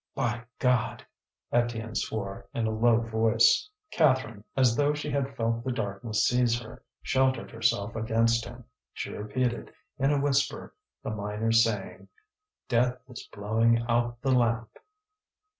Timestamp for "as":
4.57-4.75